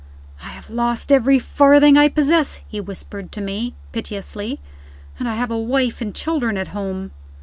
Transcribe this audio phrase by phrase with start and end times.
[0.41, 4.59] "I have lost every farthing I possess," he whispered to me, piteously,
[5.19, 7.11] "and I have a wife and children at home."